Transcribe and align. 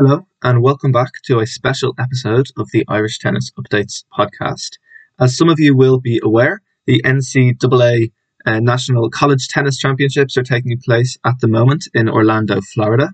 Hello, 0.00 0.28
and 0.44 0.62
welcome 0.62 0.92
back 0.92 1.10
to 1.24 1.40
a 1.40 1.46
special 1.48 1.92
episode 1.98 2.52
of 2.56 2.68
the 2.72 2.84
Irish 2.86 3.18
Tennis 3.18 3.50
Updates 3.58 4.04
podcast. 4.16 4.78
As 5.18 5.36
some 5.36 5.48
of 5.48 5.58
you 5.58 5.74
will 5.74 5.98
be 5.98 6.20
aware, 6.22 6.62
the 6.86 7.02
NCAA 7.04 8.12
uh, 8.46 8.60
National 8.60 9.10
College 9.10 9.48
Tennis 9.48 9.76
Championships 9.76 10.36
are 10.36 10.44
taking 10.44 10.78
place 10.78 11.18
at 11.26 11.40
the 11.40 11.48
moment 11.48 11.88
in 11.94 12.08
Orlando, 12.08 12.60
Florida. 12.60 13.08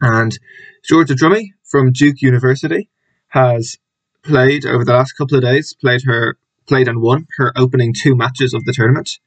And 0.00 0.36
Georgia 0.84 1.14
Drummy 1.14 1.50
from 1.62 1.92
Duke 1.92 2.22
University 2.22 2.90
has 3.28 3.76
played 4.24 4.66
over 4.66 4.84
the 4.84 4.94
last 4.94 5.12
couple 5.12 5.36
of 5.36 5.44
days, 5.44 5.76
played 5.80 6.02
her 6.06 6.38
played 6.66 6.88
and 6.88 7.00
won 7.00 7.28
her 7.36 7.52
opening 7.54 7.94
two 7.94 8.16
matches 8.16 8.52
of 8.52 8.64
the 8.64 8.72
tournament, 8.72 9.20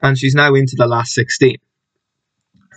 and 0.00 0.16
she's 0.16 0.34
now 0.34 0.54
into 0.54 0.74
the 0.74 0.86
last 0.86 1.12
16. 1.12 1.58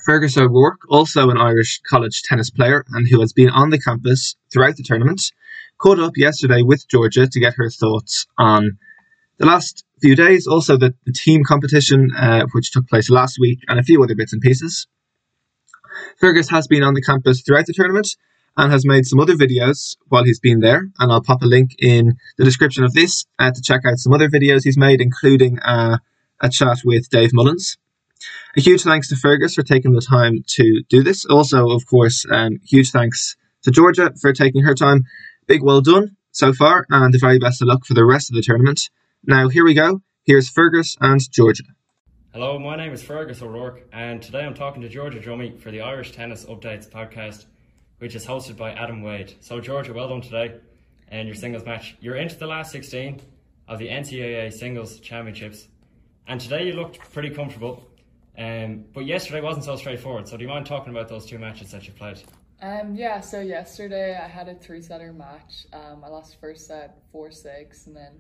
Fergus 0.06 0.38
O'Rourke, 0.38 0.82
also 0.88 1.32
an 1.32 1.38
Irish 1.38 1.82
college 1.90 2.22
tennis 2.22 2.52
player 2.52 2.86
and 2.90 3.08
who 3.08 3.22
has 3.22 3.34
been 3.34 3.50
on 3.50 3.72
the 3.72 3.80
campus 3.80 4.36
throughout 4.54 4.76
the 4.76 4.84
tournament, 4.84 5.32
caught 5.80 6.00
up 6.00 6.16
yesterday 6.16 6.62
with 6.62 6.88
Georgia 6.88 7.28
to 7.28 7.40
get 7.40 7.56
her 7.56 7.72
thoughts 7.72 8.28
on 8.38 8.78
the 9.38 9.48
last 9.48 9.84
few 10.02 10.16
days, 10.16 10.46
also 10.46 10.78
the, 10.78 10.94
the 11.06 11.12
team 11.12 11.44
competition, 11.44 12.12
uh, 12.16 12.46
which 12.52 12.72
took 12.72 12.88
place 12.88 13.10
last 13.10 13.38
week, 13.40 13.60
and 13.68 13.80
a 13.80 13.84
few 13.84 14.04
other 14.04 14.16
bits 14.16 14.32
and 14.32 14.44
pieces. 14.44 14.88
Fergus 16.20 16.50
has 16.50 16.68
been 16.68 16.84
on 16.84 16.94
the 16.94 17.02
campus 17.02 17.42
throughout 17.42 17.66
the 17.66 17.74
tournament 17.74 18.16
and 18.58 18.72
has 18.72 18.86
made 18.86 19.06
some 19.06 19.20
other 19.20 19.34
videos 19.34 19.98
while 20.10 20.24
he's 20.24 20.40
been 20.40 20.60
there, 20.60 20.88
and 21.00 21.12
I'll 21.12 21.24
pop 21.24 21.42
a 21.42 21.48
link 21.48 21.72
in 21.80 22.18
the 22.38 22.46
description 22.46 22.84
of 22.84 22.94
this 22.94 23.26
uh, 23.40 23.52
to 23.52 23.62
check 23.62 23.82
out 23.86 23.98
some 23.98 24.14
other 24.14 24.30
videos 24.30 24.64
he's 24.64 24.78
made, 24.78 25.02
including 25.02 25.58
uh, 25.60 25.98
a 26.42 26.50
chat 26.50 26.78
with 26.86 27.10
Dave 27.10 27.32
Mullins. 27.34 27.78
A 28.58 28.62
huge 28.62 28.84
thanks 28.84 29.10
to 29.10 29.18
Fergus 29.18 29.56
for 29.56 29.64
taking 29.64 29.92
the 29.92 30.00
time 30.00 30.42
to 30.48 30.82
do 30.88 31.04
this. 31.04 31.26
Also, 31.26 31.72
of 31.72 31.86
course, 31.86 32.26
um, 32.32 32.62
huge 32.64 32.90
thanks 32.90 33.36
to 33.64 33.72
Georgia 33.72 34.14
for 34.22 34.32
taking 34.32 34.64
her 34.64 34.74
time. 34.74 35.04
Big 35.46 35.62
well 35.62 35.82
done 35.82 36.16
so 36.32 36.54
far, 36.54 36.86
and 36.90 37.14
the 37.14 37.18
very 37.18 37.38
best 37.38 37.62
of 37.62 37.68
luck 37.68 37.84
for 37.86 37.94
the 37.94 38.06
rest 38.06 38.30
of 38.30 38.36
the 38.38 38.42
tournament. 38.42 38.90
Now, 39.26 39.50
here 39.50 39.66
we 39.66 39.74
go. 39.74 40.00
Here's 40.24 40.50
Fergus 40.50 40.96
and 41.02 41.20
Georgia. 41.34 41.66
Hello, 42.32 42.58
my 42.58 42.78
name 42.78 42.94
is 42.94 43.04
Fergus 43.04 43.42
O'Rourke, 43.42 43.90
and 43.92 44.22
today 44.22 44.46
I'm 44.46 44.54
talking 44.54 44.82
to 44.84 44.88
Georgia 44.88 45.20
Drummy 45.20 45.60
for 45.60 45.70
the 45.70 45.82
Irish 45.82 46.14
Tennis 46.14 46.46
Updates 46.46 46.90
podcast, 46.90 47.48
which 47.98 48.16
is 48.16 48.26
hosted 48.26 48.56
by 48.56 48.72
Adam 48.72 49.02
Wade. 49.02 49.34
So, 49.42 49.60
Georgia, 49.60 49.92
well 49.92 50.08
done 50.08 50.22
today 50.22 50.56
in 51.12 51.28
your 51.28 51.36
singles 51.36 51.66
match. 51.66 51.98
You're 52.00 52.16
into 52.16 52.38
the 52.38 52.48
last 52.48 52.72
16 52.72 53.20
of 53.68 53.80
the 53.80 53.90
NCAA 53.90 54.54
Singles 54.54 55.02
Championships, 55.02 55.68
and 56.26 56.40
today 56.40 56.68
you 56.68 56.72
looked 56.72 57.00
pretty 57.12 57.32
comfortable. 57.32 57.86
Um, 58.38 58.86
but 58.94 59.06
yesterday 59.06 59.42
wasn't 59.42 59.66
so 59.66 59.76
straightforward. 59.76 60.28
So, 60.28 60.38
do 60.38 60.44
you 60.44 60.50
mind 60.50 60.66
talking 60.66 60.92
about 60.92 61.08
those 61.08 61.26
two 61.26 61.40
matches 61.40 61.72
that 61.72 61.88
you 61.88 61.94
played? 61.94 62.22
Um, 62.62 62.96
yeah, 62.96 63.20
so 63.20 63.42
yesterday 63.42 64.16
I 64.16 64.28
had 64.28 64.48
a 64.48 64.56
three 64.56 64.82
setter 64.82 65.14
match. 65.14 65.68
Um, 65.74 66.04
I 66.04 66.08
lost 66.08 66.40
first 66.40 66.68
set 66.68 66.98
4 67.12 67.32
6 67.32 67.88
and 67.88 67.96
then 67.96 68.14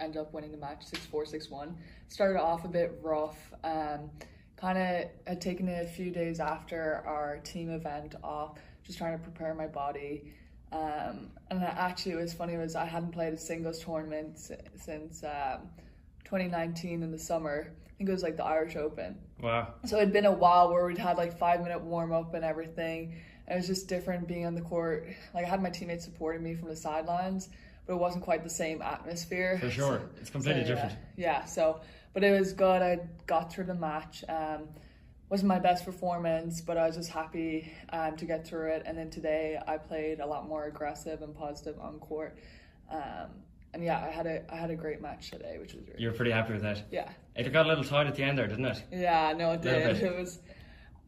ended 0.00 0.20
up 0.20 0.32
winning 0.32 0.52
the 0.52 0.56
match 0.56 0.84
6 0.84 1.06
4 1.06 1.26
6 1.26 1.50
1. 1.50 1.76
Started 2.08 2.40
off 2.40 2.64
a 2.64 2.68
bit 2.68 2.98
rough. 3.02 3.52
Um, 3.64 4.10
kind 4.56 4.78
of 4.78 5.10
had 5.26 5.40
taken 5.40 5.68
a 5.68 5.86
few 5.86 6.10
days 6.10 6.38
after 6.38 7.02
our 7.04 7.38
team 7.38 7.70
event 7.70 8.14
off, 8.22 8.58
just 8.84 8.96
trying 8.98 9.18
to 9.18 9.22
prepare 9.22 9.54
my 9.54 9.66
body. 9.66 10.32
Um, 10.70 11.30
and 11.50 11.62
actually, 11.62 12.12
it 12.12 12.16
was 12.16 12.32
funny 12.32 12.56
was 12.56 12.76
I 12.76 12.86
hadn't 12.86 13.10
played 13.10 13.34
a 13.34 13.38
singles 13.38 13.80
tournament 13.80 14.38
since 14.76 15.24
um, 15.24 15.68
2019 16.24 17.02
in 17.02 17.10
the 17.10 17.18
summer. 17.18 17.72
I 17.86 17.90
think 17.96 18.08
it 18.08 18.12
was 18.12 18.22
like 18.22 18.36
the 18.36 18.44
Irish 18.44 18.76
Open. 18.76 19.18
Wow. 19.40 19.74
So 19.84 19.96
it'd 19.98 20.12
been 20.12 20.26
a 20.26 20.32
while 20.32 20.70
where 20.72 20.86
we'd 20.86 20.98
had 20.98 21.16
like 21.16 21.38
five 21.38 21.60
minute 21.62 21.80
warm 21.82 22.12
up 22.12 22.34
and 22.34 22.44
everything. 22.44 23.16
It 23.48 23.56
was 23.56 23.66
just 23.66 23.88
different 23.88 24.26
being 24.28 24.46
on 24.46 24.54
the 24.54 24.60
court. 24.60 25.08
Like 25.34 25.44
I 25.44 25.48
had 25.48 25.62
my 25.62 25.70
teammates 25.70 26.04
supporting 26.04 26.42
me 26.42 26.54
from 26.54 26.68
the 26.68 26.76
sidelines, 26.76 27.48
but 27.86 27.94
it 27.94 27.98
wasn't 27.98 28.24
quite 28.24 28.44
the 28.44 28.50
same 28.50 28.80
atmosphere. 28.82 29.58
For 29.60 29.70
sure, 29.70 29.98
So- 29.98 30.08
it's 30.20 30.30
completely 30.30 30.62
so, 30.64 30.68
yeah. 30.70 30.74
different. 30.74 30.98
Yeah, 31.16 31.44
so 31.44 31.80
but 32.14 32.22
it 32.24 32.38
was 32.38 32.52
good. 32.52 32.82
I 32.82 33.00
got 33.26 33.52
through 33.52 33.64
the 33.64 33.74
match. 33.74 34.24
Um, 34.28 34.68
wasn't 35.28 35.48
my 35.48 35.58
best 35.58 35.84
performance, 35.86 36.60
but 36.60 36.76
I 36.76 36.86
was 36.86 36.96
just 36.96 37.10
happy 37.10 37.72
um, 37.90 38.16
to 38.16 38.26
get 38.26 38.46
through 38.46 38.72
it. 38.72 38.82
And 38.84 38.98
then 38.98 39.08
today 39.08 39.58
I 39.66 39.78
played 39.78 40.20
a 40.20 40.26
lot 40.26 40.46
more 40.46 40.66
aggressive 40.66 41.22
and 41.22 41.34
positive 41.34 41.80
on 41.80 41.98
court. 42.00 42.36
Um, 42.90 43.30
and 43.74 43.82
yeah, 43.82 44.04
I 44.06 44.10
had 44.10 44.26
a 44.26 44.42
I 44.52 44.56
had 44.56 44.70
a 44.70 44.76
great 44.76 45.00
match 45.00 45.30
today, 45.30 45.56
which 45.58 45.74
was 45.74 45.86
really 45.86 46.02
You're 46.02 46.12
pretty 46.12 46.30
happy 46.30 46.52
with 46.52 46.62
that. 46.62 46.84
yeah. 46.90 47.10
It 47.34 47.50
got 47.52 47.66
a 47.66 47.68
little 47.68 47.84
tight 47.84 48.06
at 48.06 48.14
the 48.14 48.22
end 48.22 48.36
there, 48.38 48.46
didn't 48.46 48.66
it? 48.66 48.82
Yeah, 48.92 49.32
no, 49.36 49.52
it 49.52 49.62
did. 49.62 50.00
bit. 50.00 50.02
It 50.02 50.16
was, 50.18 50.38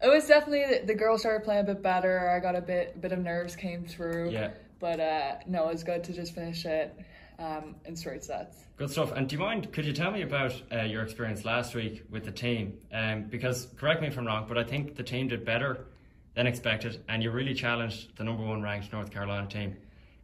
it 0.02 0.08
was 0.08 0.26
definitely 0.26 0.86
the 0.86 0.94
girls 0.94 1.20
started 1.20 1.44
playing 1.44 1.60
a 1.60 1.64
bit 1.64 1.82
better. 1.82 2.30
I 2.30 2.40
got 2.40 2.56
a 2.56 2.62
bit, 2.62 3.00
bit 3.00 3.12
of 3.12 3.18
nerves 3.18 3.54
came 3.56 3.84
through. 3.84 4.30
Yeah. 4.30 4.50
But 4.80 5.00
uh, 5.00 5.36
no, 5.46 5.68
it 5.68 5.72
was 5.72 5.84
good 5.84 6.02
to 6.04 6.12
just 6.12 6.34
finish 6.34 6.64
it 6.64 6.98
um, 7.38 7.74
in 7.84 7.94
straight 7.94 8.24
sets. 8.24 8.56
Good 8.76 8.90
stuff. 8.90 9.12
And 9.12 9.28
do 9.28 9.36
you 9.36 9.40
mind, 9.40 9.72
could 9.72 9.84
you 9.84 9.92
tell 9.92 10.10
me 10.10 10.22
about 10.22 10.60
uh, 10.72 10.82
your 10.82 11.02
experience 11.02 11.44
last 11.44 11.74
week 11.74 12.04
with 12.10 12.24
the 12.24 12.32
team? 12.32 12.78
Um, 12.92 13.24
because, 13.24 13.68
correct 13.76 14.00
me 14.02 14.08
if 14.08 14.18
I'm 14.18 14.26
wrong, 14.26 14.46
but 14.48 14.58
I 14.58 14.64
think 14.64 14.96
the 14.96 15.02
team 15.02 15.28
did 15.28 15.44
better 15.44 15.86
than 16.34 16.46
expected 16.46 17.02
and 17.08 17.22
you 17.22 17.30
really 17.30 17.54
challenged 17.54 18.16
the 18.16 18.24
number 18.24 18.44
one 18.44 18.62
ranked 18.62 18.92
North 18.92 19.10
Carolina 19.10 19.46
team. 19.46 19.76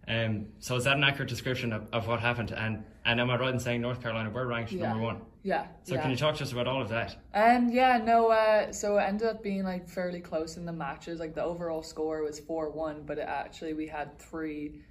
Um, 0.08 0.46
so 0.58 0.76
is 0.76 0.84
that 0.84 0.96
an 0.96 1.04
accurate 1.04 1.28
description 1.28 1.72
of, 1.72 1.88
of 1.92 2.08
what 2.08 2.20
happened? 2.20 2.50
And, 2.50 2.84
and 3.04 3.20
am 3.20 3.30
I 3.30 3.38
right 3.38 3.52
in 3.52 3.60
saying 3.60 3.80
North 3.80 4.02
Carolina 4.02 4.30
were 4.30 4.46
ranked 4.46 4.72
Yeah. 4.72 4.88
number 4.88 5.02
one? 5.04 5.20
Yeah. 5.42 5.66
So 5.84 5.94
yeah. 5.94 6.02
can 6.02 6.10
you 6.10 6.16
talk 6.16 6.34
to 6.36 6.42
us 6.42 6.52
about 6.52 6.66
all 6.66 6.82
of 6.82 6.88
that? 6.90 7.16
And 7.32 7.72
yeah, 7.72 7.98
no, 7.98 8.28
uh, 8.30 8.72
so 8.72 8.98
it 8.98 9.02
ended 9.02 9.28
up 9.28 9.42
being 9.42 9.62
like 9.64 9.88
fairly 9.88 10.20
close 10.20 10.56
in 10.56 10.66
the 10.66 10.72
matches. 10.72 11.20
Like 11.20 11.34
the 11.34 11.42
overall 11.42 11.82
score 11.82 12.22
was 12.22 12.40
4 12.40 12.70
1, 12.70 13.04
but 13.06 13.18
it 13.18 13.26
actually 13.28 13.72
we 13.72 13.86
had 13.86 14.18
three. 14.18 14.82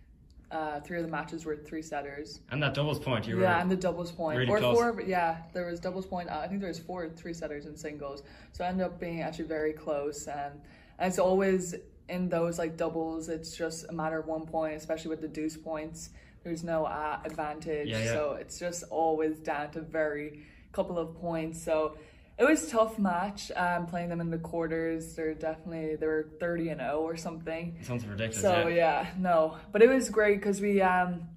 Uh, 0.52 0.80
three 0.80 0.98
of 0.98 1.04
the 1.06 1.12
matches 1.12 1.46
were 1.46 1.56
three 1.56 1.84
setters. 1.84 2.40
And 2.50 2.64
that 2.64 2.74
doubles 2.74 2.98
point, 2.98 3.28
you 3.28 3.36
were 3.36 3.44
yeah, 3.44 3.62
and 3.62 3.70
the 3.70 3.76
doubles 3.76 4.12
point. 4.12 4.40
really 4.40 4.50
or 4.50 4.58
close. 4.58 4.76
four, 4.76 5.02
yeah, 5.06 5.44
there 5.54 5.68
was 5.68 5.80
doubles 5.80 6.08
point. 6.08 6.28
Uh, 6.28 6.40
I 6.40 6.48
think 6.48 6.60
there 6.60 6.70
was 6.70 6.80
four 6.80 7.08
three 7.08 7.36
setters 7.36 7.68
and 7.68 7.78
singles. 7.78 8.24
So 8.54 8.64
it 8.64 8.70
ended 8.70 8.88
up 8.88 9.00
being 9.00 9.22
actually 9.22 9.46
very 9.46 9.74
close. 9.74 10.26
And, 10.26 10.60
and 10.98 11.08
it's 11.08 11.20
always 11.20 11.76
in 12.10 12.30
those 12.30 12.58
like 12.58 12.78
doubles, 12.78 13.30
it's 13.30 13.56
just 13.56 13.86
a 13.90 13.94
matter 13.94 14.20
of 14.20 14.28
one 14.28 14.46
point, 14.46 14.76
especially 14.76 15.10
with 15.10 15.22
the 15.22 15.28
deuce 15.28 15.58
points. 15.58 16.10
There's 16.44 16.64
no 16.64 16.86
uh, 16.86 17.20
advantage. 17.24 17.90
Yeah, 17.90 18.04
yeah. 18.04 18.14
So 18.14 18.38
it's 18.40 18.60
just 18.60 18.84
always 18.90 19.38
down 19.40 19.72
to 19.72 19.82
very 19.82 20.46
couple 20.72 20.98
of 20.98 21.16
points. 21.20 21.62
So 21.62 21.98
it 22.38 22.46
was 22.46 22.68
a 22.68 22.70
tough 22.70 22.98
match. 22.98 23.52
Um, 23.56 23.86
playing 23.86 24.10
them 24.10 24.22
in 24.22 24.30
the 24.30 24.38
quarters, 24.38 25.16
they're 25.16 25.34
definitely 25.34 25.96
they 25.98 26.08
were 26.08 26.30
thirty 26.40 26.70
and 26.70 26.80
zero 26.80 27.02
or 27.02 27.18
something. 27.18 27.78
something 27.82 28.10
ridiculous. 28.10 28.42
So 28.42 28.68
yeah. 28.68 29.02
yeah, 29.04 29.08
no, 29.18 29.58
but 29.72 29.82
it 29.82 29.90
was 29.90 30.10
great 30.10 30.40
because 30.40 30.62
we 30.62 30.82
um 30.82 31.28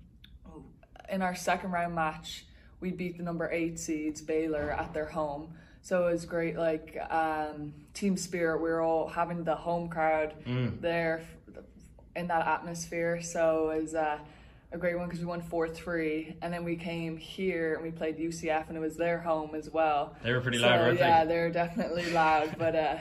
in 1.11 1.21
our 1.21 1.35
second 1.35 1.73
round 1.73 1.95
match 1.95 2.47
we 2.81 2.91
beat 2.91 3.17
the 3.17 3.23
number 3.23 3.51
eight 3.51 3.79
seeds 3.79 4.21
Baylor 4.21 4.71
at 4.71 4.93
their 4.95 5.07
home. 5.07 5.55
So 5.83 6.07
it 6.09 6.13
was 6.13 6.25
great, 6.25 6.57
like 6.57 6.97
um, 7.11 7.75
team 7.93 8.17
spirit. 8.17 8.59
We 8.63 8.71
were 8.71 8.81
all 8.81 9.09
having 9.09 9.45
the 9.45 9.55
home 9.57 9.89
crowd 9.89 10.35
Mm. 10.47 10.81
there 10.81 11.23
in 12.15 12.29
that 12.29 12.47
atmosphere. 12.47 13.21
So 13.23 13.71
it 13.71 13.83
was 13.83 13.95
uh, 13.95 14.19
a 14.71 14.79
great 14.79 14.97
one 14.97 15.07
because 15.09 15.21
we 15.21 15.27
won 15.27 15.43
four 15.43 15.69
three, 15.69 16.37
and 16.41 16.53
then 16.53 16.63
we 16.65 16.77
came 16.77 17.17
here 17.17 17.75
and 17.75 17.83
we 17.83 17.91
played 17.91 18.17
UCF, 18.19 18.69
and 18.69 18.77
it 18.77 18.81
was 18.81 18.97
their 18.97 19.19
home 19.21 19.55
as 19.57 19.71
well. 19.71 20.15
They 20.23 20.33
were 20.33 20.41
pretty 20.41 20.59
So, 20.59 20.67
loud, 20.67 20.81
weren't 20.81 20.99
they? 20.99 21.05
yeah, 21.05 21.25
they're 21.25 21.51
definitely 21.51 22.11
loud. 22.13 22.55
But 22.59 22.77
uh, 22.77 22.97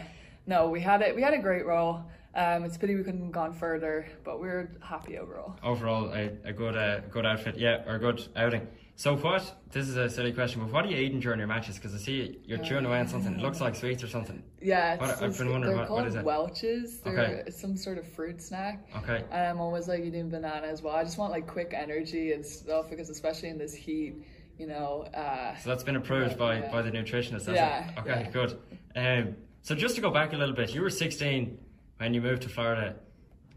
no, 0.47 0.69
we 0.69 0.81
had 0.81 1.01
it. 1.03 1.15
We 1.15 1.21
had 1.21 1.35
a 1.35 1.39
great 1.39 1.65
roll. 1.67 2.01
Um, 2.33 2.63
it's 2.63 2.77
a 2.77 2.79
pity 2.79 2.95
we 2.95 3.03
couldn't 3.03 3.21
have 3.21 3.31
gone 3.31 3.53
further, 3.53 4.07
but 4.23 4.41
we 4.41 4.47
are 4.47 4.71
happy 4.81 5.19
overall. 5.19 5.55
overall 5.63 6.11
a, 6.13 6.31
a 6.45 6.53
good 6.53 6.75
uh, 6.75 7.01
good 7.11 7.25
outfit, 7.27 7.57
yeah, 7.57 7.83
or 7.85 7.95
a 7.95 7.99
good 7.99 8.27
outing. 8.35 8.67
So 9.01 9.17
what? 9.17 9.55
This 9.71 9.87
is 9.87 9.97
a 9.97 10.07
silly 10.07 10.31
question, 10.31 10.61
but 10.61 10.71
what 10.71 10.85
are 10.85 10.87
you 10.87 10.97
eating 10.97 11.19
during 11.19 11.39
your 11.39 11.47
matches? 11.47 11.75
Because 11.77 11.95
I 11.95 11.97
see 11.97 12.37
you're 12.45 12.59
chewing 12.59 12.85
away 12.85 12.99
on 12.99 13.07
something. 13.07 13.33
It 13.33 13.39
looks 13.41 13.59
like 13.59 13.73
sweets 13.73 14.03
or 14.03 14.07
something. 14.07 14.43
Yeah, 14.61 14.95
What- 14.97 15.23
I've 15.23 15.35
been 15.39 15.49
wondering 15.49 15.75
what- 15.75 15.89
what 15.89 16.03
called 16.03 16.15
it? 16.15 16.23
Welch's. 16.23 16.99
They're 16.99 17.19
Okay. 17.19 17.43
it's 17.47 17.59
some 17.59 17.75
sort 17.75 17.97
of 17.97 18.05
fruit 18.07 18.39
snack. 18.43 18.85
Okay. 18.97 19.23
And 19.31 19.47
I'm 19.47 19.59
always 19.59 19.87
like 19.87 20.01
eating 20.03 20.29
banana 20.29 20.67
as 20.67 20.83
well. 20.83 20.95
I 20.95 21.03
just 21.03 21.17
want 21.17 21.31
like 21.31 21.47
quick 21.47 21.73
energy 21.75 22.33
and 22.33 22.45
stuff 22.45 22.91
because 22.91 23.09
especially 23.09 23.49
in 23.49 23.57
this 23.57 23.73
heat, 23.73 24.23
you 24.59 24.67
know. 24.67 25.05
Uh, 25.15 25.55
So 25.55 25.71
that's 25.71 25.83
been 25.83 25.95
approved 25.95 26.37
by, 26.37 26.59
Yeah. 26.59 26.71
by 26.71 26.83
the 26.83 26.91
nutritionist, 26.91 27.51
Yeah, 27.51 27.89
it? 27.89 27.97
Okay, 28.01 28.19
yeah. 28.25 28.29
good. 28.29 28.59
Um, 28.95 29.35
so 29.63 29.73
just 29.73 29.95
to 29.95 30.01
go 30.01 30.11
back 30.11 30.33
a 30.33 30.37
little 30.37 30.53
bit, 30.53 30.75
you 30.75 30.81
were 30.83 30.91
16 30.91 31.57
when 31.97 32.13
you 32.13 32.21
moved 32.21 32.43
to 32.43 32.49
Florida, 32.49 32.97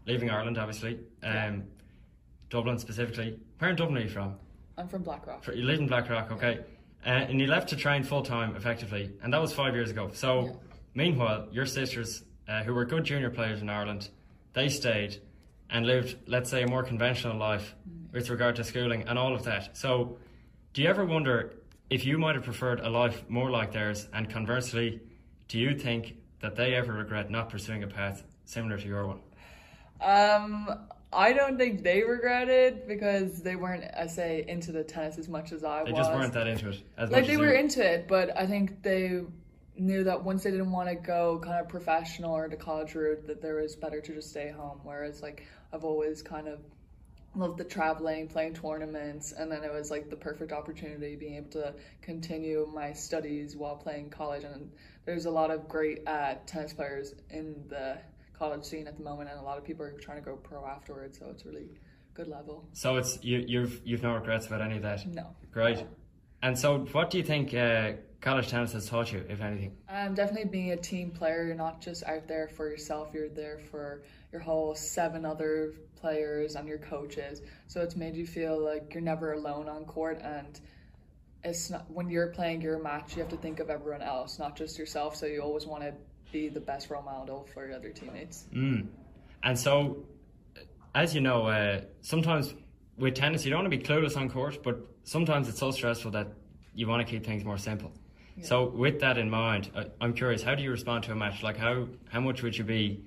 leaving 0.07 0.31
Ireland, 0.31 0.57
obviously. 0.57 0.95
Um, 1.21 1.33
Yeah. 1.33 1.55
Dublin 2.49 2.79
specifically. 2.79 3.39
Where 3.59 3.69
in 3.69 3.75
Dublin 3.75 3.99
are 3.99 4.05
you 4.05 4.09
from? 4.09 4.39
I'm 4.77 4.87
from 4.87 5.03
Blackrock. 5.03 5.47
You 5.47 5.63
live 5.63 5.79
in 5.79 5.87
Blackrock, 5.87 6.31
okay. 6.31 6.59
Uh, 7.05 7.09
and 7.09 7.39
you 7.39 7.47
left 7.47 7.69
to 7.69 7.75
train 7.75 8.03
full 8.03 8.23
time, 8.23 8.55
effectively, 8.55 9.11
and 9.23 9.31
that 9.33 9.39
was 9.41 9.53
five 9.53 9.73
years 9.75 9.91
ago. 9.91 10.09
So, 10.13 10.41
Yeah. 10.45 10.51
meanwhile, 10.95 11.47
your 11.51 11.65
sisters, 11.65 12.23
uh, 12.47 12.63
who 12.63 12.73
were 12.73 12.85
good 12.85 13.03
junior 13.03 13.29
players 13.29 13.61
in 13.61 13.69
Ireland, 13.69 14.09
they 14.53 14.69
stayed 14.69 15.17
and 15.69 15.85
lived, 15.85 16.17
let's 16.27 16.49
say, 16.49 16.63
a 16.63 16.67
more 16.67 16.83
conventional 16.83 17.37
life 17.37 17.75
with 18.11 18.29
regard 18.29 18.55
to 18.57 18.63
schooling 18.63 19.07
and 19.07 19.17
all 19.19 19.33
of 19.33 19.43
that. 19.43 19.77
So, 19.77 20.17
do 20.73 20.81
you 20.81 20.89
ever 20.89 21.05
wonder 21.05 21.53
if 21.89 22.05
you 22.05 22.17
might 22.17 22.35
have 22.35 22.43
preferred 22.43 22.79
a 22.79 22.89
life 22.89 23.23
more 23.29 23.49
like 23.49 23.71
theirs? 23.71 24.07
And 24.13 24.29
conversely, 24.29 24.99
do 25.47 25.59
you 25.59 25.77
think 25.77 26.15
that 26.41 26.55
they 26.55 26.73
ever 26.75 26.91
regret 26.93 27.29
not 27.29 27.49
pursuing 27.49 27.83
a 27.83 27.87
path 27.87 28.23
similar 28.45 28.77
to 28.77 28.87
your 28.87 29.07
one? 29.07 29.19
Um, 30.01 30.87
I 31.15 31.33
don't 31.33 31.57
think 31.57 31.83
they 31.83 32.03
regret 32.03 32.49
it 32.49 32.87
because 32.87 33.41
they 33.41 33.55
weren't, 33.55 33.85
I 33.97 34.07
say, 34.07 34.43
into 34.47 34.71
the 34.71 34.83
tennis 34.83 35.17
as 35.17 35.29
much 35.29 35.51
as 35.51 35.63
I 35.63 35.83
They 35.83 35.91
was. 35.91 35.93
They 35.93 35.97
just 35.97 36.13
weren't 36.13 36.33
that 36.33 36.47
into 36.47 36.69
it. 36.69 36.81
As 36.97 37.09
like 37.09 37.27
they 37.27 37.37
were 37.37 37.53
you. 37.53 37.59
into 37.59 37.83
it, 37.83 38.07
but 38.07 38.37
I 38.37 38.45
think 38.45 38.83
they 38.83 39.21
knew 39.77 40.03
that 40.03 40.23
once 40.23 40.43
they 40.43 40.51
didn't 40.51 40.71
want 40.71 40.89
to 40.89 40.95
go 40.95 41.39
kind 41.43 41.59
of 41.59 41.69
professional 41.69 42.33
or 42.33 42.47
the 42.49 42.55
college 42.55 42.95
route, 42.95 43.27
that 43.27 43.41
there 43.41 43.55
was 43.55 43.75
better 43.75 44.01
to 44.01 44.13
just 44.13 44.29
stay 44.29 44.49
home. 44.49 44.79
Whereas 44.83 45.21
like 45.21 45.45
I've 45.73 45.85
always 45.85 46.21
kind 46.21 46.47
of 46.47 46.59
loved 47.35 47.57
the 47.57 47.63
traveling, 47.63 48.27
playing 48.27 48.53
tournaments, 48.53 49.33
and 49.33 49.51
then 49.51 49.63
it 49.63 49.71
was 49.71 49.91
like 49.91 50.09
the 50.09 50.15
perfect 50.15 50.51
opportunity 50.51 51.15
being 51.15 51.35
able 51.35 51.49
to 51.51 51.73
continue 52.01 52.69
my 52.73 52.93
studies 52.93 53.55
while 53.55 53.75
playing 53.75 54.09
college. 54.09 54.43
And 54.43 54.71
there's 55.05 55.25
a 55.25 55.31
lot 55.31 55.51
of 55.51 55.67
great 55.67 56.07
uh, 56.07 56.35
tennis 56.45 56.73
players 56.73 57.13
in 57.29 57.65
the 57.69 57.97
college 58.37 58.63
scene 58.63 58.87
at 58.87 58.97
the 58.97 59.03
moment, 59.03 59.29
and 59.29 59.39
a 59.39 59.43
lot 59.43 59.57
of 59.57 59.63
people 59.63 59.85
are 59.85 59.91
trying 59.91 60.17
to 60.17 60.23
go 60.23 60.35
pro 60.35 60.65
afterwards. 60.65 61.19
So 61.19 61.27
it's 61.29 61.45
really 61.45 61.69
good 62.13 62.27
level. 62.27 62.67
So 62.73 62.97
it's 62.97 63.19
you, 63.21 63.43
you've 63.47 63.81
you've 63.85 64.03
no 64.03 64.13
regrets 64.13 64.47
about 64.47 64.61
any 64.61 64.77
of 64.77 64.83
that. 64.83 65.05
No. 65.07 65.35
Great. 65.51 65.83
And 66.41 66.57
so, 66.57 66.79
what 66.91 67.09
do 67.09 67.17
you 67.17 67.23
think 67.23 67.53
uh, 67.55 67.93
college 68.21 68.49
tennis 68.49 68.73
has 68.73 68.87
taught 68.87 69.11
you, 69.11 69.23
if 69.29 69.41
anything? 69.41 69.75
Um, 69.89 70.13
definitely 70.13 70.49
being 70.49 70.71
a 70.71 70.77
team 70.77 71.11
player. 71.11 71.43
You're 71.45 71.55
not 71.55 71.81
just 71.81 72.03
out 72.03 72.27
there 72.27 72.47
for 72.47 72.69
yourself. 72.69 73.09
You're 73.13 73.29
there 73.29 73.57
for 73.71 74.03
your 74.31 74.41
whole 74.41 74.75
seven 74.75 75.25
other 75.25 75.73
players 75.95 76.55
and 76.55 76.67
your 76.67 76.77
coaches. 76.77 77.41
So 77.67 77.81
it's 77.81 77.95
made 77.95 78.15
you 78.15 78.27
feel 78.27 78.63
like 78.63 78.93
you're 78.93 79.01
never 79.01 79.33
alone 79.33 79.67
on 79.67 79.85
court. 79.85 80.21
And 80.21 80.59
it's 81.43 81.69
not 81.69 81.89
when 81.89 82.09
you're 82.09 82.27
playing 82.27 82.61
your 82.61 82.77
match, 82.77 83.15
you 83.15 83.21
have 83.21 83.31
to 83.31 83.37
think 83.37 83.59
of 83.59 83.69
everyone 83.69 84.01
else, 84.01 84.37
not 84.37 84.55
just 84.55 84.77
yourself. 84.77 85.15
So 85.15 85.25
you 85.25 85.41
always 85.41 85.65
want 85.65 85.83
to 85.83 85.93
be 86.35 86.49
the 86.49 86.59
best 86.59 86.89
role 86.89 87.01
model 87.01 87.47
for 87.53 87.65
your 87.65 87.75
other 87.75 87.91
teammates. 87.99 88.45
Mm. 88.53 88.87
And 89.43 89.57
so, 89.57 90.05
as 90.93 91.15
you 91.15 91.21
know, 91.21 91.39
uh, 91.45 91.81
sometimes 92.01 92.53
with 92.97 93.15
tennis, 93.15 93.45
you 93.45 93.51
don't 93.51 93.61
want 93.63 93.71
to 93.71 93.77
be 93.77 93.83
clueless 93.83 94.17
on 94.17 94.29
court, 94.29 94.61
but 94.67 94.75
sometimes 95.03 95.47
it's 95.49 95.59
so 95.59 95.71
stressful 95.71 96.11
that 96.11 96.27
you 96.73 96.87
want 96.87 97.05
to 97.05 97.09
keep 97.11 97.25
things 97.25 97.43
more 97.45 97.57
simple. 97.57 97.91
So, 98.41 98.67
with 98.67 98.99
that 98.99 99.17
in 99.17 99.29
mind, 99.29 99.71
I, 99.79 99.85
I'm 100.01 100.13
curious, 100.13 100.43
how 100.43 100.55
do 100.55 100.61
you 100.61 100.71
respond 100.71 101.05
to 101.05 101.13
a 101.13 101.15
match? 101.15 101.41
Like, 101.41 101.55
how 101.55 101.87
how 102.13 102.19
much 102.19 102.43
would 102.43 102.57
you 102.57 102.65
be 102.65 103.01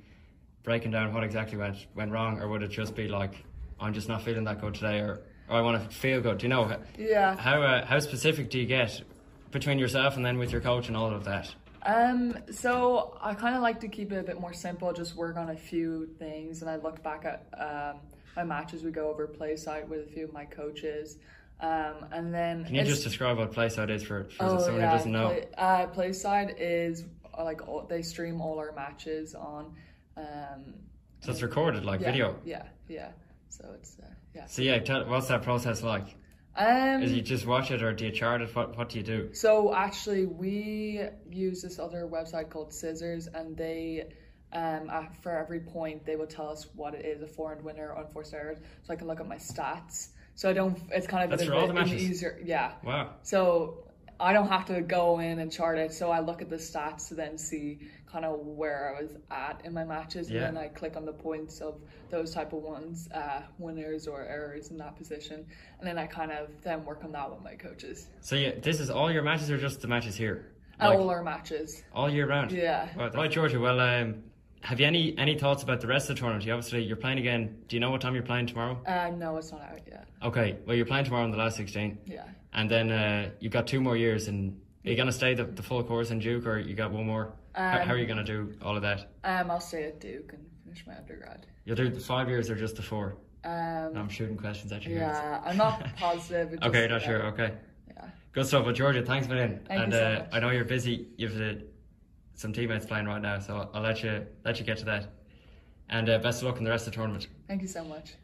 breaking 0.63 0.93
down 0.93 1.13
what 1.13 1.23
exactly 1.23 1.59
went 1.59 1.77
went 1.95 2.11
wrong, 2.11 2.41
or 2.41 2.49
would 2.49 2.63
it 2.63 2.71
just 2.71 2.95
be 2.95 3.09
like, 3.09 3.35
I'm 3.79 3.93
just 3.93 4.09
not 4.09 4.23
feeling 4.23 4.45
that 4.45 4.59
good 4.63 4.75
today, 4.75 5.01
or, 5.01 5.21
or 5.51 5.57
I 5.59 5.61
want 5.61 5.77
to 5.83 5.95
feel 6.05 6.23
good? 6.23 6.39
Do 6.39 6.45
you 6.47 6.49
know 6.49 6.63
Yeah. 6.97 7.37
how 7.37 7.61
uh, 7.61 7.85
how 7.85 7.99
specific 8.01 8.49
do 8.49 8.57
you 8.59 8.65
get 8.79 9.03
between 9.51 9.79
yourself 9.79 10.17
and 10.17 10.25
then 10.25 10.39
with 10.39 10.51
your 10.51 10.63
coach 10.63 10.89
and 10.89 10.97
all 10.97 11.13
of 11.13 11.25
that? 11.25 11.55
Um, 11.83 12.37
so 12.51 13.17
I 13.21 13.35
kind 13.35 13.55
of 13.55 13.63
like 13.63 13.81
to 13.81 13.89
keep 13.89 14.13
it 14.13 14.19
a 14.19 14.23
bit 14.23 14.41
more 14.41 14.53
simple, 14.53 14.93
just 14.93 15.17
work 15.17 15.37
on 15.37 15.51
a 15.51 15.57
few 15.57 16.07
things. 16.19 16.63
And 16.63 16.71
I 16.71 16.77
look 16.77 17.03
back 17.03 17.25
at 17.25 17.47
um, 17.59 18.01
my 18.37 18.45
matches. 18.45 18.83
We 18.83 18.91
go 18.91 19.11
over 19.11 19.27
PlaySight 19.27 19.89
with 19.89 20.07
a 20.07 20.11
few 20.11 20.25
of 20.25 20.33
my 20.33 20.45
coaches. 20.45 21.19
Um, 21.61 22.07
and 22.13 22.33
then 22.33 22.65
Can 22.65 22.75
you 22.75 22.85
just 22.85 23.03
describe 23.03 23.39
what 23.39 23.53
PlaySight 23.53 23.91
is 23.91 24.03
for, 24.03 24.25
for 24.25 24.45
oh, 24.45 24.59
someone 24.61 24.81
yeah, 24.81 24.91
who 24.91 24.97
doesn't 24.97 25.13
know? 25.13 25.29
Play, 25.29 25.47
uh, 25.57 25.87
PlaySight 25.89 26.55
is 26.59 27.05
uh, 27.37 27.45
like 27.45 27.67
all, 27.67 27.87
they 27.89 28.03
stream 28.03 28.41
all 28.41 28.59
our 28.59 28.73
matches 28.73 29.35
on. 29.35 29.75
Um, 30.17 30.75
So 31.21 31.33
it's 31.33 31.43
recorded 31.43 31.85
like 31.85 32.01
yeah, 32.01 32.11
video. 32.11 32.37
Yeah, 32.45 32.63
yeah. 32.89 33.09
So 33.49 33.65
it's 33.75 33.97
uh, 34.01 34.07
yeah. 34.35 34.47
So 34.47 34.63
yeah, 34.63 34.79
tell, 34.79 35.05
what's 35.07 35.29
that 35.29 35.43
process 35.43 35.83
like? 35.83 36.17
Um, 36.57 37.03
Is 37.03 37.13
you 37.13 37.23
just 37.23 37.47
watch 37.47 37.71
it 37.71 37.83
or 37.83 37.93
do 37.93 38.07
you 38.07 38.11
chart 38.11 38.43
it? 38.43 38.55
What 38.55 38.77
What 38.77 38.89
do 38.89 38.99
you 38.99 39.05
do? 39.05 39.31
So 39.33 39.75
actually, 39.75 40.27
we 40.27 41.01
use 41.31 41.63
this 41.63 41.79
other 41.79 42.07
website 42.07 42.51
called 42.51 42.73
Scissors, 42.73 43.29
and 43.29 43.57
they, 43.57 44.09
um, 44.53 44.91
for 45.23 45.37
every 45.37 45.61
point, 45.61 46.05
they 46.05 46.17
will 46.17 46.27
tell 46.27 46.49
us 46.49 46.67
what 46.75 46.95
it 46.95 47.05
is, 47.05 47.23
a 47.23 47.27
forehand 47.29 47.65
winner, 47.65 47.95
unforced 47.97 48.35
errors, 48.35 48.59
so 48.83 48.93
I 48.93 48.97
can 48.97 49.07
look 49.07 49.21
at 49.21 49.29
my 49.29 49.37
stats. 49.37 50.09
So 50.35 50.49
I 50.51 50.53
don't. 50.53 50.81
It's 50.91 51.07
kind 51.07 51.25
of 51.25 51.31
That's 51.39 51.49
a 51.49 51.55
all 51.55 51.61
bit 51.63 51.69
the 51.69 51.75
matches? 51.75 52.03
easier. 52.03 52.41
Yeah. 52.45 52.73
Wow. 52.85 53.15
So 53.23 53.85
I 54.21 54.33
don't 54.33 54.49
have 54.49 54.65
to 54.67 54.81
go 54.81 55.21
in 55.21 55.39
and 55.39 55.51
chart 55.51 55.79
it. 55.79 55.93
So 55.93 56.11
I 56.11 56.21
look 56.21 56.43
at 56.43 56.51
the 56.51 56.57
stats 56.57 57.09
to 57.09 57.15
then 57.15 57.39
see 57.39 57.79
kind 58.11 58.25
of 58.25 58.41
where 58.41 58.97
I 58.97 59.03
was 59.03 59.17
at 59.31 59.61
in 59.65 59.73
my 59.75 59.85
matches, 59.85 60.31
Yeah. 60.31 60.47
and 60.47 60.57
then 60.57 60.65
I 60.65 60.69
click 60.69 60.97
on 60.97 61.05
the 61.05 61.13
points 61.13 61.61
of 61.61 61.81
those 62.11 62.33
type 62.35 62.53
of 62.53 62.63
ones, 62.63 63.09
uh, 63.13 63.43
winners 63.59 64.09
or 64.09 64.23
errors 64.23 64.71
in 64.71 64.79
that 64.79 64.97
position, 64.97 65.45
and 65.79 65.87
then 65.87 65.99
I 65.99 66.07
kind 66.07 66.33
of 66.33 66.49
then 66.63 66.85
work 66.85 67.05
on 67.05 67.13
that 67.13 67.31
with 67.31 67.43
my 67.45 67.55
coaches. 67.55 68.09
So 68.21 68.35
yeah, 68.35 68.53
this 68.61 68.81
is 68.81 68.89
all 68.91 69.13
your 69.13 69.23
matches 69.23 69.51
or 69.51 69.59
just 69.59 69.83
the 69.83 69.89
matches 69.89 70.17
here? 70.17 70.53
Like, 70.81 70.99
all 70.99 71.11
our 71.11 71.23
matches. 71.23 71.83
all 71.93 72.09
year 72.09 72.27
round. 72.27 72.51
Yeah. 72.53 72.89
Right, 72.97 73.15
right, 73.15 73.31
Georgia. 73.31 73.61
Well, 73.61 73.79
um, 73.81 74.23
have 74.63 74.81
you 74.81 74.87
any 74.87 75.17
any 75.19 75.39
thoughts 75.39 75.63
about 75.63 75.81
the 75.81 75.87
rest 75.87 76.11
of 76.11 76.17
the 76.17 76.21
tournament? 76.21 76.45
You 76.45 76.53
obviously 76.53 76.83
you're 76.83 76.97
playing 76.97 77.19
again. 77.19 77.57
Do 77.69 77.77
you 77.77 77.81
know 77.81 77.91
what 77.91 78.01
time 78.01 78.15
you're 78.15 78.23
playing 78.23 78.47
tomorrow? 78.47 78.79
Uh, 78.87 79.11
no, 79.17 79.37
it's 79.37 79.53
not 79.53 79.63
out 79.63 79.81
yet. 79.87 80.09
Okay. 80.23 80.57
Well, 80.67 80.77
you're 80.77 80.87
playing 80.87 81.05
tomorrow 81.05 81.25
in 81.25 81.31
the 81.31 81.37
last 81.37 81.57
sixteen, 81.57 81.99
Yeah. 82.07 82.25
and 82.53 82.71
then 82.71 82.91
uh, 82.91 83.31
you've 83.41 83.53
got 83.53 83.67
two 83.67 83.81
more 83.81 83.97
years. 83.97 84.29
And 84.29 84.61
are 84.85 84.91
you 84.91 84.97
gonna 84.97 85.13
stay 85.13 85.35
the, 85.35 85.45
the 85.45 85.63
full 85.63 85.83
course 85.85 86.11
in 86.11 86.19
Duke, 86.19 86.47
or 86.47 86.59
you 86.59 86.75
got 86.75 86.91
one 86.93 87.07
more? 87.07 87.33
how, 87.55 87.81
how 87.81 87.93
are 87.93 87.99
you 87.99 88.07
gonna 88.07 88.25
do 88.25 88.53
all 88.63 88.77
of 88.77 88.83
that? 88.83 89.11
Um, 89.25 89.51
I'll 89.51 89.61
stay 89.61 89.85
at 89.85 90.01
Duke 90.01 90.33
and 90.33 90.45
finish 90.65 90.87
my 90.87 90.97
undergrad. 90.97 91.47
You'll 91.65 91.77
do 91.77 91.89
the 91.89 92.01
five 92.01 92.29
years 92.29 92.51
or 92.51 92.55
just 92.57 92.77
the 92.77 92.83
four? 92.83 93.17
Um, 93.45 93.97
I'm 93.97 94.09
shooting 94.09 94.37
questions 94.37 94.73
at 94.73 94.85
you. 94.85 94.97
yeah, 94.97 95.41
I'm 95.45 95.57
not 95.57 95.85
positive. 95.97 96.59
Okay, 96.63 96.89
just- 96.89 96.91
not 96.91 97.03
sure. 97.03 97.23
Okay. 97.29 97.55
Yeah. 97.89 98.05
Good 98.33 98.47
stuff. 98.47 98.65
Well, 98.65 98.75
Georgia, 98.75 99.03
thanks 99.03 99.27
a 99.27 99.31
million. 99.31 99.61
Thank 99.67 99.79
you 99.79 99.85
and 99.85 99.93
so 99.93 100.27
uh. 100.33 100.37
I 100.37 100.41
know 100.41 100.51
you're 100.51 100.65
busy. 100.65 101.09
You've 101.17 101.41
uh, 101.41 101.61
some 102.39 102.53
teammates 102.53 102.87
playing 102.87 103.07
right 103.07 103.21
now, 103.21 103.41
so 103.41 103.69
I'll 103.75 103.83
let 103.83 104.05
you 104.05 104.25
let 104.45 104.61
you 104.61 104.65
get 104.65 104.79
to 104.79 104.85
that. 104.85 105.09
And 105.91 106.09
uh, 106.09 106.19
best 106.19 106.41
of 106.41 106.47
luck 106.47 106.59
in 106.59 106.65
the 106.65 106.71
rest 106.71 106.87
of 106.87 106.93
the 106.93 106.97
tournament. 106.97 107.27
Thank 107.49 107.63
you 107.63 107.69
so 107.69 107.83
much. 107.83 108.15